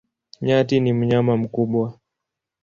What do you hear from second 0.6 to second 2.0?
ni mnyama mkubwa.